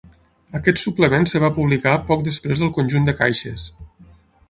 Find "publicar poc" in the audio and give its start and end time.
1.59-2.25